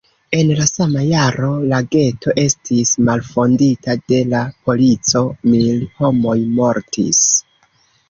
En 0.35 0.47
la 0.59 0.63
sama 0.69 1.03
jaro 1.09 1.49
la 1.73 1.81
geto 1.97 2.33
estis 2.45 2.95
malfondita 3.11 3.97
de 4.15 4.25
la 4.33 4.43
polico; 4.71 5.25
mil 5.55 5.89
homoj 6.03 6.39
mortis. 6.61 7.27